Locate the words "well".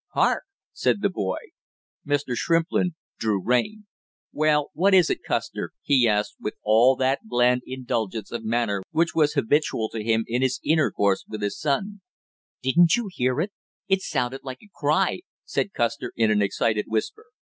4.33-4.71